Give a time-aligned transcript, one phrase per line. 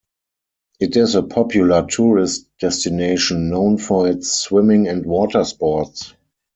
[0.79, 6.15] It is a popular tourist destination known for its swimming and water sports.